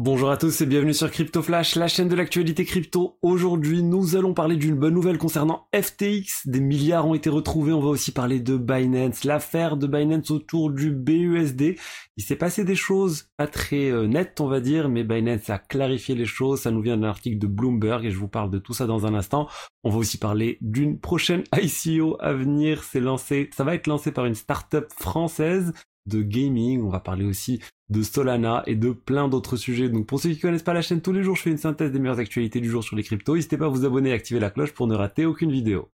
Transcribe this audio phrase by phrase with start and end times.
[0.00, 3.18] Bonjour à tous et bienvenue sur Crypto Flash, la chaîne de l'actualité crypto.
[3.20, 6.46] Aujourd'hui, nous allons parler d'une bonne nouvelle concernant FTX.
[6.46, 7.72] Des milliards ont été retrouvés.
[7.72, 11.74] On va aussi parler de Binance, l'affaire de Binance autour du BUSD.
[12.16, 15.58] Il s'est passé des choses pas très euh, nettes, on va dire, mais Binance a
[15.58, 16.60] clarifié les choses.
[16.60, 19.04] Ça nous vient d'un article de Bloomberg et je vous parle de tout ça dans
[19.04, 19.48] un instant.
[19.82, 22.84] On va aussi parler d'une prochaine ICO à venir.
[22.84, 25.72] C'est lancé, ça va être lancé par une startup française
[26.08, 26.82] de gaming.
[26.82, 27.60] On va parler aussi
[27.90, 29.88] de Solana et de plein d'autres sujets.
[29.88, 31.92] Donc pour ceux qui connaissent pas la chaîne tous les jours, je fais une synthèse
[31.92, 33.34] des meilleures actualités du jour sur les cryptos.
[33.34, 35.90] N'hésitez pas à vous abonner et activer la cloche pour ne rater aucune vidéo.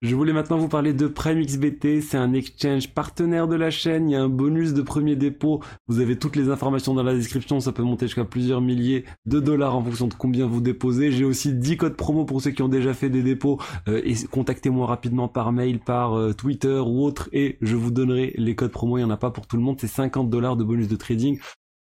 [0.00, 4.08] Je voulais maintenant vous parler de Prime XBT, c'est un exchange partenaire de la chaîne,
[4.08, 7.14] il y a un bonus de premier dépôt, vous avez toutes les informations dans la
[7.14, 11.10] description, ça peut monter jusqu'à plusieurs milliers de dollars en fonction de combien vous déposez.
[11.10, 13.58] J'ai aussi 10 codes promo pour ceux qui ont déjà fait des dépôts.
[13.88, 18.34] Euh, et contactez-moi rapidement par mail, par euh, Twitter ou autre et je vous donnerai
[18.36, 20.56] les codes promo, il n'y en a pas pour tout le monde, c'est 50 dollars
[20.56, 21.40] de bonus de trading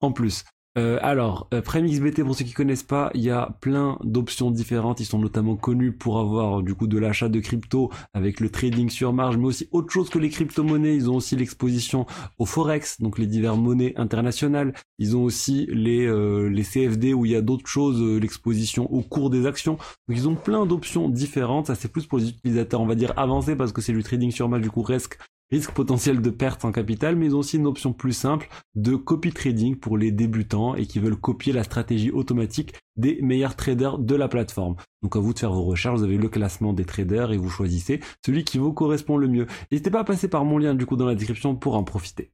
[0.00, 0.44] en plus.
[0.78, 5.00] Euh, alors, euh, XBT, pour ceux qui connaissent pas, il y a plein d'options différentes.
[5.00, 8.88] Ils sont notamment connus pour avoir du coup de l'achat de crypto avec le trading
[8.88, 10.94] sur marge, mais aussi autre chose que les crypto-monnaies.
[10.94, 12.06] Ils ont aussi l'exposition
[12.38, 14.72] au forex, donc les divers monnaies internationales.
[15.00, 18.92] Ils ont aussi les euh, les CFD où il y a d'autres choses, euh, l'exposition
[18.92, 19.78] au cours des actions.
[20.08, 21.66] Donc ils ont plein d'options différentes.
[21.66, 24.30] Ça c'est plus pour les utilisateurs, on va dire avancés parce que c'est du trading
[24.30, 25.18] sur marge du coup risque
[25.50, 28.96] risque potentiel de perte en capital, mais ils ont aussi une option plus simple de
[28.96, 33.98] copy trading pour les débutants et qui veulent copier la stratégie automatique des meilleurs traders
[33.98, 34.76] de la plateforme.
[35.02, 37.50] Donc à vous de faire vos recherches, vous avez le classement des traders et vous
[37.50, 39.46] choisissez celui qui vous correspond le mieux.
[39.70, 42.32] N'hésitez pas à passer par mon lien du coup dans la description pour en profiter.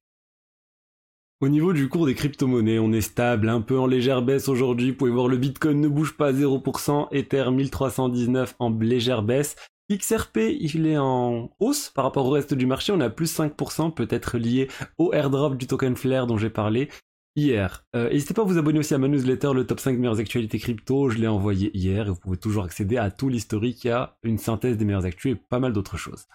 [1.41, 4.93] Au niveau du cours des crypto-monnaies, on est stable, un peu en légère baisse aujourd'hui.
[4.93, 9.57] Vous pouvez voir le Bitcoin ne bouge pas 0%, Ether 1319 en légère baisse.
[9.93, 12.93] XRP, il est en hausse par rapport au reste du marché.
[12.93, 14.69] On a plus 5%, peut-être lié
[14.99, 16.89] au airdrop du token Flare dont j'ai parlé
[17.37, 17.85] hier.
[17.95, 20.59] Euh, n'hésitez pas à vous abonner aussi à ma newsletter, le top 5 meilleures actualités
[20.59, 21.11] crypto.
[21.11, 23.85] Je l'ai envoyé hier et vous pouvez toujours accéder à tout l'historique.
[23.85, 26.27] Il une synthèse des meilleures actus et pas mal d'autres choses.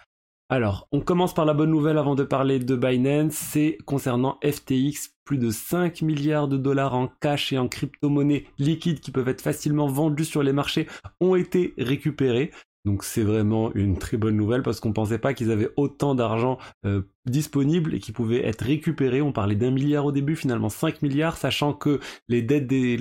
[0.52, 3.34] Alors, on commence par la bonne nouvelle avant de parler de Binance.
[3.34, 8.98] C'est concernant FTX, plus de 5 milliards de dollars en cash et en crypto-monnaies liquides
[8.98, 10.88] qui peuvent être facilement vendus sur les marchés
[11.20, 12.50] ont été récupérés.
[12.84, 16.58] Donc c'est vraiment une très bonne nouvelle parce qu'on pensait pas qu'ils avaient autant d'argent
[16.86, 19.20] euh, disponible et qui pouvait être récupéré.
[19.20, 22.98] On parlait d'un milliard au début, finalement 5 milliards, sachant que les dettes des,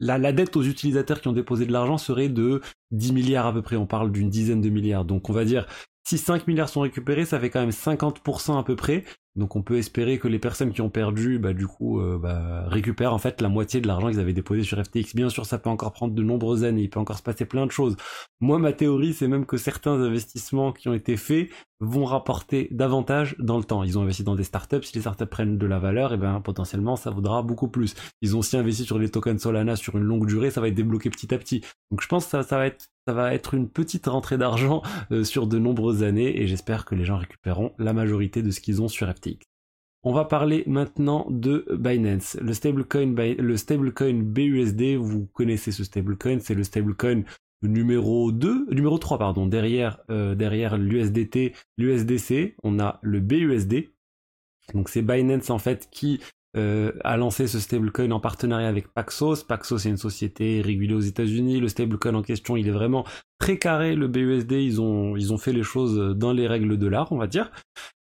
[0.00, 2.60] la, la, dette aux utilisateurs qui ont déposé de l'argent serait de
[2.90, 3.76] 10 milliards à peu près.
[3.76, 5.06] On parle d'une dizaine de milliards.
[5.06, 5.66] Donc on va dire
[6.04, 9.04] si 5 milliards sont récupérés, ça fait quand même 50% à peu près.
[9.34, 12.64] Donc on peut espérer que les personnes qui ont perdu, bah, du coup, euh, bah,
[12.66, 15.14] récupèrent en fait la moitié de l'argent qu'ils avaient déposé sur FTX.
[15.14, 17.64] Bien sûr, ça peut encore prendre de nombreuses années, il peut encore se passer plein
[17.64, 17.96] de choses.
[18.40, 21.48] Moi, ma théorie, c'est même que certains investissements qui ont été faits
[21.82, 23.82] vont rapporter davantage dans le temps.
[23.82, 26.18] Ils ont investi dans des startups, si les startups prennent de la valeur, et eh
[26.18, 27.94] ben potentiellement ça vaudra beaucoup plus.
[28.20, 30.74] Ils ont aussi investi sur les tokens Solana sur une longue durée, ça va être
[30.74, 31.60] débloqué petit à petit.
[31.90, 34.82] Donc je pense que ça, ça va être ça va être une petite rentrée d'argent
[35.10, 38.60] euh, sur de nombreuses années et j'espère que les gens récupéreront la majorité de ce
[38.60, 39.21] qu'ils ont sur FTX.
[40.04, 44.96] On va parler maintenant de Binance, le stablecoin, le BUSD.
[44.96, 47.22] Vous connaissez ce stablecoin, c'est le stablecoin
[47.62, 53.90] numéro 2, numéro 3 pardon, derrière euh, derrière l'USDT, l'USDC, on a le BUSD.
[54.74, 56.20] Donc c'est Binance en fait qui
[56.56, 59.44] euh, a lancé ce stablecoin en partenariat avec Paxos.
[59.46, 61.60] Paxos est une société régulée aux États-Unis.
[61.60, 63.06] Le stablecoin en question, il est vraiment
[63.38, 63.94] très carré.
[63.94, 67.18] Le BUSD, ils ont, ils ont fait les choses dans les règles de l'art, on
[67.18, 67.52] va dire.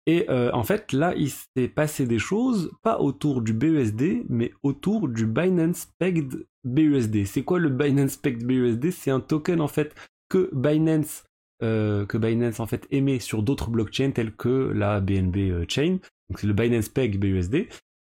[0.06, 4.52] Et euh, en fait, là, il s'est passé des choses, pas autour du BUSD, mais
[4.62, 7.24] autour du Binance Pegged BUSD.
[7.24, 9.94] C'est quoi le Binance Pegged BUSD C'est un token en fait
[10.28, 11.24] que Binance
[11.62, 15.98] euh, que Binance en fait émet sur d'autres blockchains telles que la BNB Chain.
[16.28, 17.68] Donc c'est le Binance Peg BUSD.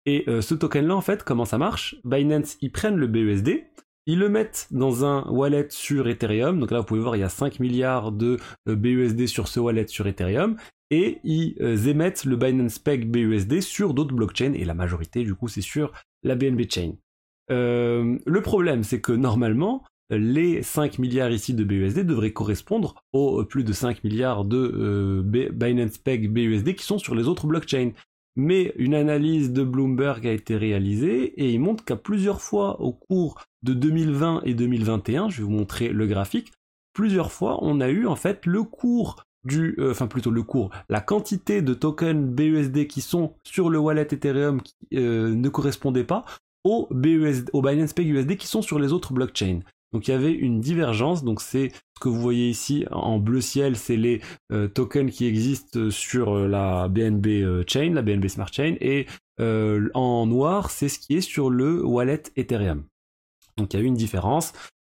[0.06, 1.96] Et euh, ce token-là, en fait, comment ça marche?
[2.04, 3.64] Binance, ils prennent le BUSD,
[4.10, 6.58] ils le mettent dans un wallet sur Ethereum.
[6.58, 8.38] Donc là, vous pouvez voir, il y a 5 milliards de
[8.68, 10.56] euh, BUSD sur ce wallet sur Ethereum.
[10.90, 14.54] Et ils euh, émettent le Binance Peg BUSD sur d'autres blockchains.
[14.54, 15.92] Et la majorité, du coup, c'est sur
[16.24, 16.94] la BNB Chain.
[17.48, 23.62] le problème, c'est que normalement, les 5 milliards ici de BUSD devraient correspondre aux plus
[23.62, 25.22] de 5 milliards de
[25.52, 27.92] Binance Peg BUSD qui sont sur les autres blockchains.
[28.36, 32.92] Mais une analyse de Bloomberg a été réalisée et il montre qu'à plusieurs fois au
[32.92, 36.52] cours de 2020 et 2021, je vais vous montrer le graphique,
[36.92, 40.70] plusieurs fois on a eu en fait le cours du, euh, enfin plutôt le cours,
[40.88, 46.04] la quantité de tokens BUSD qui sont sur le wallet Ethereum qui euh, ne correspondait
[46.04, 46.24] pas
[46.64, 49.60] au, BUSD, au Binance Pay USD qui sont sur les autres blockchains.
[49.92, 53.40] Donc il y avait une divergence, donc c'est ce que vous voyez ici en bleu
[53.40, 54.20] ciel, c'est les
[54.52, 59.06] euh, tokens qui existent sur euh, la BNB euh, Chain, la BNB Smart Chain, et
[59.94, 62.84] en noir, c'est ce qui est sur le wallet Ethereum.
[63.56, 64.52] Donc il y a eu une différence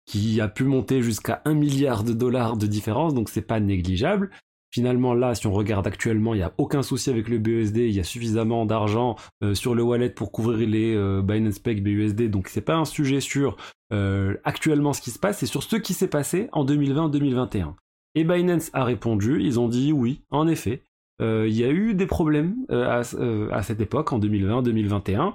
[0.07, 4.31] qui a pu monter jusqu'à 1 milliard de dollars de différence, donc c'est pas négligeable.
[4.73, 7.91] Finalement, là, si on regarde actuellement, il n'y a aucun souci avec le BUSD, il
[7.91, 12.31] y a suffisamment d'argent euh, sur le wallet pour couvrir les euh, Binance Peg BUSD,
[12.31, 13.57] donc c'est pas un sujet sur
[13.93, 17.75] euh, actuellement ce qui se passe, c'est sur ce qui s'est passé en 2020-2021.
[18.15, 20.85] Et Binance a répondu, ils ont dit oui, en effet,
[21.21, 25.33] il y a eu des problèmes euh, euh, à, cette époque, en 2020-2021.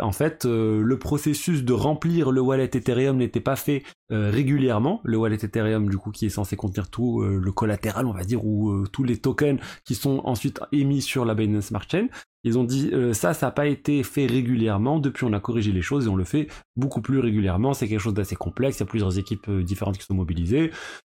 [0.00, 5.00] en fait, le processus de remplir le wallet Ethereum n'était pas fait régulièrement.
[5.04, 8.44] Le wallet Ethereum, du coup, qui est censé contenir tout le collatéral, on va dire,
[8.44, 12.08] ou tous les tokens qui sont ensuite émis sur la Binance Smart Chain.
[12.44, 14.98] Ils ont dit ça, ça n'a pas été fait régulièrement.
[14.98, 17.74] Depuis, on a corrigé les choses et on le fait beaucoup plus régulièrement.
[17.74, 18.78] C'est quelque chose d'assez complexe.
[18.78, 20.70] Il y a plusieurs équipes différentes qui sont mobilisées.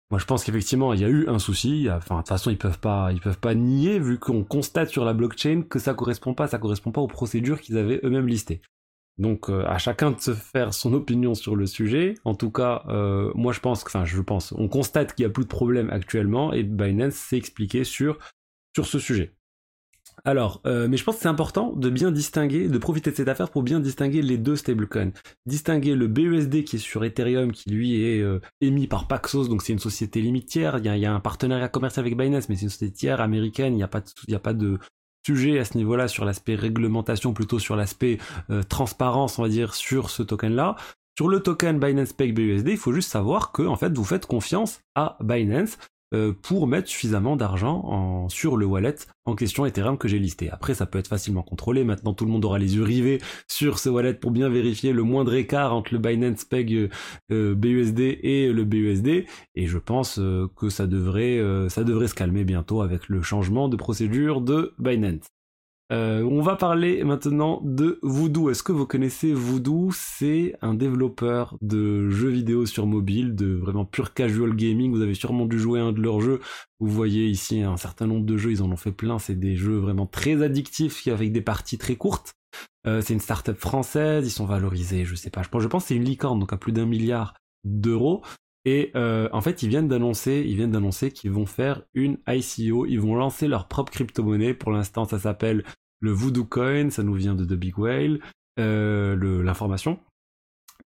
[0.10, 1.88] Moi, je pense qu'effectivement, il y a eu un souci.
[1.92, 5.04] Enfin, de toute façon, ils peuvent pas, ils peuvent pas nier vu qu'on constate sur
[5.04, 8.62] la blockchain que ça correspond pas, ça correspond pas aux procédures qu'ils avaient eux-mêmes listées.
[9.18, 12.14] Donc, euh, à chacun de se faire son opinion sur le sujet.
[12.24, 15.30] En tout cas, euh, moi, je pense, enfin, je pense, on constate qu'il y a
[15.30, 18.20] plus de problèmes actuellement et Binance s'est expliqué sur
[18.76, 19.37] sur ce sujet.
[20.26, 23.28] Alors, euh, mais je pense que c'est important de bien distinguer, de profiter de cette
[23.28, 25.12] affaire pour bien distinguer les deux stablecoins.
[25.46, 29.62] Distinguer le BUSD qui est sur Ethereum, qui lui est euh, émis par Paxos, donc
[29.62, 30.80] c'est une société limitière.
[30.80, 33.74] Il y, a, un partenariat commercial avec Binance, mais c'est une société tiers américaine.
[33.74, 34.40] Il n'y a pas de, il a
[35.28, 38.18] sujet à ce niveau-là sur l'aspect réglementation, plutôt sur l'aspect
[38.50, 40.78] euh, transparence, on va dire, sur ce token-là.
[41.18, 44.26] Sur le token Binance Pay BUSD, il faut juste savoir que en fait vous faites
[44.26, 45.78] confiance à Binance
[46.42, 48.96] pour mettre suffisamment d'argent sur le wallet
[49.26, 50.50] en question Ethereum que j'ai listé.
[50.50, 51.84] Après, ça peut être facilement contrôlé.
[51.84, 55.04] Maintenant, tout le monde aura les yeux rivés sur ce wallet pour bien vérifier le
[55.04, 56.90] moindre écart entre le Binance Peg euh,
[57.32, 59.26] euh, BUSD et le BUSD.
[59.56, 60.20] Et je pense
[60.56, 65.37] que ça devrait, ça devrait se calmer bientôt avec le changement de procédure de Binance.
[65.94, 68.50] Euh, on va parler maintenant de Voodoo.
[68.50, 69.90] Est-ce que vous connaissez Voodoo?
[69.94, 74.92] C'est un développeur de jeux vidéo sur mobile, de vraiment pure casual gaming.
[74.92, 76.42] Vous avez sûrement dû jouer un de leurs jeux.
[76.80, 79.18] Vous voyez ici un certain nombre de jeux, ils en ont fait plein.
[79.18, 82.34] C'est des jeux vraiment très addictifs avec des parties très courtes.
[82.86, 85.44] Euh, c'est une startup française, ils sont valorisés, je sais pas.
[85.44, 88.24] Je pense, je pense que c'est une licorne, donc à plus d'un milliard d'euros.
[88.68, 92.86] Et euh, en fait, ils viennent d'annoncer, ils viennent d'annoncer qu'ils vont faire une ICO,
[92.86, 94.54] ils vont lancer leur propre crypto-monnaie.
[94.54, 95.64] Pour l'instant, ça s'appelle
[96.02, 98.20] le Voodoo Coin, ça nous vient de The Big Whale,
[98.60, 100.02] euh, l'information.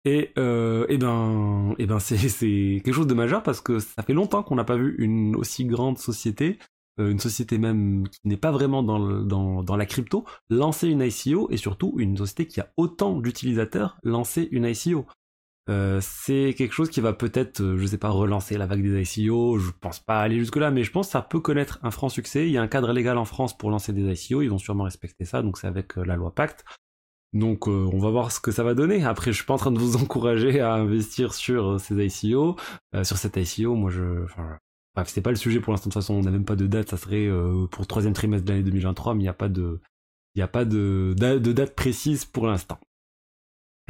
[0.04, 4.56] Et, euh, ben, ben c'est quelque chose de majeur parce que ça fait longtemps qu'on
[4.56, 6.58] n'a pas vu une aussi grande société,
[6.98, 11.56] une société même qui n'est pas vraiment dans, dans la crypto, lancer une ICO et
[11.56, 15.06] surtout une société qui a autant d'utilisateurs lancer une ICO.
[15.70, 19.02] Euh, c'est quelque chose qui va peut-être, euh, je sais pas, relancer la vague des
[19.02, 19.58] ICO.
[19.58, 22.08] Je pense pas aller jusque là, mais je pense que ça peut connaître un franc
[22.08, 22.46] succès.
[22.46, 24.43] Il y a un cadre légal en France pour lancer des ICO.
[24.43, 25.43] Ils vont sûrement respecter ça.
[25.43, 26.64] Donc c'est avec euh, la loi Pacte.
[27.32, 29.05] Donc on va voir ce que ça va donner.
[29.05, 32.56] Après, je suis pas en train de vous encourager à investir sur ces ICO,
[33.05, 33.76] sur cette ICO.
[33.76, 34.58] Moi, je, enfin,
[35.06, 35.90] c'est pas le sujet pour l'instant.
[35.90, 36.88] De toute façon, on n'a même pas de date.
[36.88, 37.28] Ça serait
[37.70, 39.81] pour le troisième trimestre de l'année 2023, mais il n'y a pas de,
[40.34, 41.14] il n'y a pas de
[41.52, 42.81] date précise pour l'instant.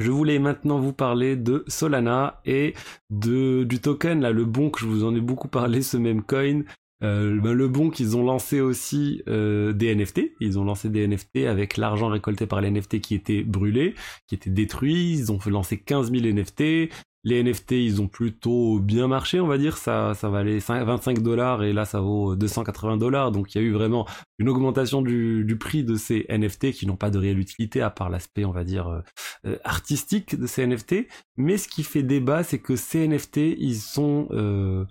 [0.01, 2.73] Je voulais maintenant vous parler de Solana et
[3.11, 6.23] de, du token, là, le bon que je vous en ai beaucoup parlé, ce même
[6.23, 6.61] coin.
[7.03, 10.33] Euh, ben, le bon qu'ils ont lancé aussi euh, des NFT.
[10.39, 13.95] Ils ont lancé des NFT avec l'argent récolté par les NFT qui était brûlé,
[14.27, 15.11] qui était détruit.
[15.11, 16.89] Ils ont lancer 15 000 NFT.
[17.23, 19.77] Les NFT, ils ont plutôt bien marché, on va dire.
[19.77, 23.31] Ça, ça valait 25 dollars et là, ça vaut 280 dollars.
[23.31, 24.07] Donc, il y a eu vraiment
[24.39, 27.91] une augmentation du, du prix de ces NFT qui n'ont pas de réelle utilité à
[27.91, 29.01] part l'aspect, on va dire, euh,
[29.45, 31.07] euh, artistique de ces NFT.
[31.37, 34.85] Mais ce qui fait débat, c'est que ces NFT, ils sont, euh,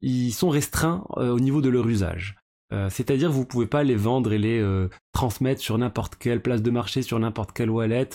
[0.00, 2.36] ils sont restreints au niveau de leur usage.
[2.88, 7.02] C'est-à-dire, vous pouvez pas les vendre et les transmettre sur n'importe quelle place de marché,
[7.02, 8.08] sur n'importe quelle wallet.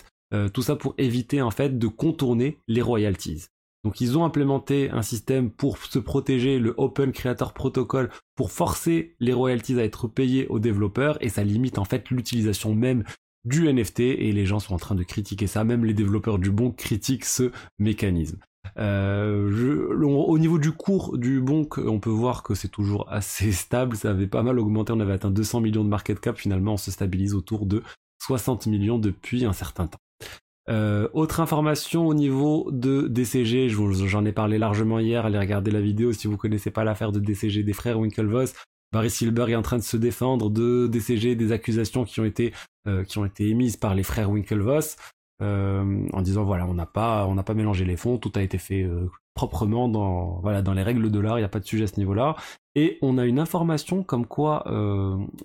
[0.53, 3.45] tout ça pour éviter en fait de contourner les royalties.
[3.83, 9.15] Donc ils ont implémenté un système pour se protéger, le Open Creator Protocol, pour forcer
[9.19, 13.03] les royalties à être payées aux développeurs, et ça limite en fait l'utilisation même
[13.45, 16.51] du NFT, et les gens sont en train de critiquer ça, même les développeurs du
[16.51, 18.39] bon critiquent ce mécanisme.
[18.77, 23.95] Euh, au niveau du cours du bon, on peut voir que c'est toujours assez stable,
[23.95, 26.77] ça avait pas mal augmenté, on avait atteint 200 millions de market cap, finalement on
[26.77, 27.83] se stabilise autour de
[28.21, 29.99] 60 millions depuis un certain temps.
[30.69, 35.81] Euh, autre information au niveau de DCG, j'en ai parlé largement hier, allez regarder la
[35.81, 38.53] vidéo si vous connaissez pas l'affaire de DCG des frères Winklevoss.
[38.91, 42.53] Barry Silber est en train de se défendre de DCG des accusations qui ont été
[42.87, 44.95] euh, qui ont été émises par les frères Winklevoss
[45.41, 48.41] euh, en disant voilà on n'a pas on n'a pas mélangé les fonds, tout a
[48.41, 48.87] été fait
[49.33, 51.87] proprement dans voilà dans les règles de l'art, il n'y a pas de sujet à
[51.87, 52.35] ce niveau-là.
[52.75, 54.63] Et on a une information comme quoi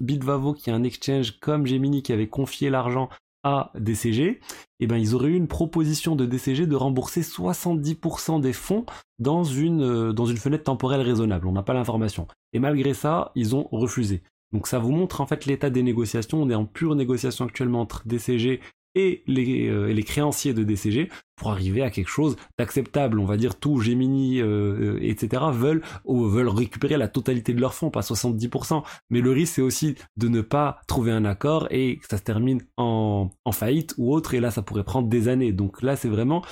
[0.01, 3.09] Bitvavo qui est un exchange comme Gemini qui avait confié l'argent
[3.45, 4.41] à DCG,
[4.81, 8.87] eh ben ils auraient eu une proposition de DCG de rembourser 70% des fonds
[9.19, 11.47] dans une, euh, dans une fenêtre temporelle raisonnable.
[11.47, 12.27] On n'a pas l'information.
[12.55, 14.23] Et malgré ça, ils ont refusé.
[14.53, 16.43] Donc ça vous montre en fait l'état des négociations.
[16.43, 18.61] On est en pure négociation actuellement entre DCG
[18.95, 23.19] et les, euh, créanciers de DCG pour arriver à quelque chose d'acceptable.
[23.19, 25.43] On va dire tout Gemini, euh, euh, etc.
[25.53, 28.83] veulent ou veulent récupérer la totalité de leurs fonds, pas 70%.
[29.11, 32.23] Mais le risque c'est aussi de ne pas trouver un accord et que ça se
[32.23, 34.35] termine en, en faillite ou autre.
[34.35, 35.53] Et là ça pourrait prendre des années.
[35.53, 36.43] Donc là c'est vraiment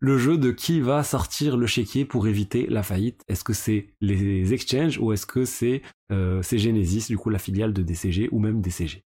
[0.00, 3.22] le jeu de qui va sortir le chéquier pour éviter la faillite.
[3.28, 7.72] Est-ce que c'est les exchanges ou est-ce que c'est euh, Genesis, du coup la filiale
[7.72, 9.02] de DCG ou même DCG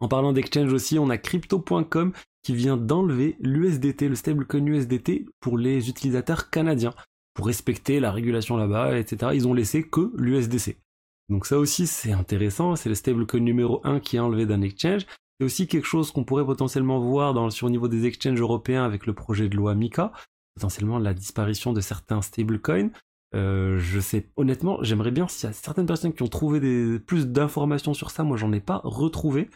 [0.00, 2.12] en parlant d'exchange aussi, on a crypto.com
[2.42, 6.94] qui vient d'enlever l'USDT, le stablecoin USDT pour les utilisateurs canadiens.
[7.34, 9.32] Pour respecter la régulation là-bas, etc.
[9.34, 10.76] Ils ont laissé que l'USDC.
[11.28, 15.06] Donc ça aussi c'est intéressant, c'est le stablecoin numéro 1 qui est enlevé d'un exchange.
[15.38, 19.06] C'est aussi quelque chose qu'on pourrait potentiellement voir sur le niveau des exchanges européens avec
[19.06, 20.12] le projet de loi MICA,
[20.56, 22.90] potentiellement la disparition de certains stablecoins.
[23.34, 26.98] Euh, je sais, honnêtement, j'aimerais bien s'il y a certaines personnes qui ont trouvé des,
[26.98, 29.50] plus d'informations sur ça, moi j'en ai pas retrouvé,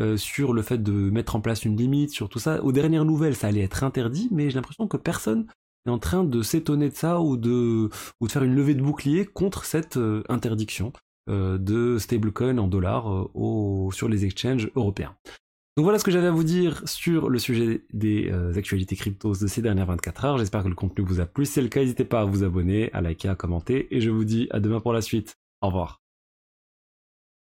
[0.00, 2.62] euh, sur le fait de mettre en place une limite, sur tout ça.
[2.62, 5.46] Aux dernières nouvelles, ça allait être interdit, mais j'ai l'impression que personne
[5.86, 8.82] est en train de s'étonner de ça ou de, ou de faire une levée de
[8.82, 10.92] bouclier contre cette euh, interdiction
[11.30, 13.28] de stablecoin en dollars
[13.92, 15.14] sur les exchanges européens.
[15.78, 19.34] Donc voilà ce que j'avais à vous dire sur le sujet des euh, actualités cryptos
[19.40, 20.36] de ces dernières 24 heures.
[20.36, 21.46] J'espère que le contenu vous a plu.
[21.46, 23.86] Si c'est le cas, n'hésitez pas à vous abonner, à liker, à commenter.
[23.94, 25.38] Et je vous dis à demain pour la suite.
[25.60, 26.02] Au revoir.